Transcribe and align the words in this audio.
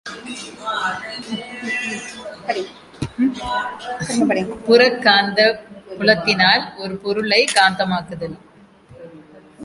புறக் 4.65 5.01
காந்தப் 5.01 5.59
புலத்தினால் 5.99 6.63
ஒரு 6.77 6.95
பொருளைக் 6.97 7.51
காந்த 7.53 7.85
மாக்குதல். 7.85 8.37